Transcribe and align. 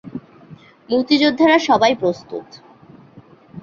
মুক্তিযোদ্ধারা 0.89 1.57
সবাই 1.59 1.93
প্রস্তুত। 1.95 2.47